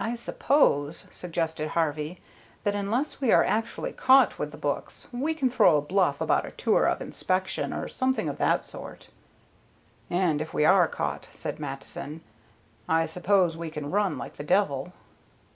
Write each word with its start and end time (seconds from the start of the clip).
"I 0.00 0.16
suppose," 0.16 1.06
suggested 1.12 1.68
Harvey, 1.68 2.20
"that 2.64 2.74
unless 2.74 3.20
we 3.20 3.30
are 3.30 3.44
actually 3.44 3.92
caught 3.92 4.36
with 4.36 4.50
the 4.50 4.56
books, 4.56 5.06
we 5.12 5.32
can 5.32 5.48
throw 5.48 5.76
a 5.76 5.80
bluff 5.80 6.20
about 6.20 6.44
a 6.44 6.50
tour 6.50 6.86
of 6.88 7.00
inspection 7.00 7.72
or 7.72 7.86
something 7.86 8.28
of 8.28 8.38
that 8.38 8.64
sort." 8.64 9.10
"And 10.10 10.40
if 10.42 10.52
we 10.52 10.64
are 10.64 10.88
caught," 10.88 11.28
said 11.30 11.60
Mattison, 11.60 12.20
"I 12.88 13.06
suppose 13.06 13.56
we 13.56 13.70
can 13.70 13.92
run 13.92 14.18
like 14.18 14.38
the 14.38 14.42
devil." 14.42 14.92